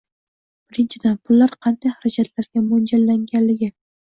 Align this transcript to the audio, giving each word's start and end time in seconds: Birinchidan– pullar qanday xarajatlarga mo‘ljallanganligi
Birinchidan– 0.69 1.17
pullar 1.29 1.53
qanday 1.67 1.93
xarajatlarga 1.99 2.65
mo‘ljallanganligi 2.73 3.71